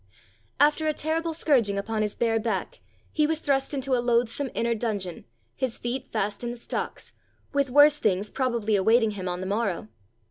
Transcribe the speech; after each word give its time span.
After 0.59 0.87
a 0.87 0.95
terrible 0.95 1.31
scourging 1.31 1.77
upon 1.77 2.01
his 2.01 2.15
bare 2.15 2.39
back, 2.39 2.79
he 3.11 3.27
was 3.27 3.37
thrust 3.37 3.71
into 3.71 3.93
a 3.93 4.01
loathsome 4.01 4.49
inner 4.55 4.73
dungeon, 4.73 5.25
his 5.55 5.77
feet 5.77 6.07
fast 6.11 6.43
in 6.43 6.49
the 6.49 6.57
stocks, 6.57 7.13
with 7.53 7.69
worse 7.69 7.99
things 7.99 8.31
probably 8.31 8.75
awaiting 8.75 9.11
him 9.11 9.29
on 9.29 9.41
the 9.41 9.45
morrow. 9.45 9.89